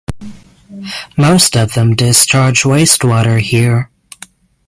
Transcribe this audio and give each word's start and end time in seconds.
Most 1.15 1.55
of 1.55 1.75
them 1.75 1.95
discharge 1.95 2.63
wastewater 2.63 3.39
here. 3.39 3.91